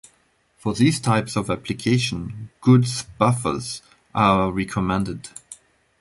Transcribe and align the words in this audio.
For 0.55 0.73
these 0.73 0.99
types 0.99 1.35
of 1.35 1.51
applications, 1.51 2.49
Good's 2.59 3.03
buffers 3.19 3.83
are 4.15 4.51
recommended. 4.51 5.29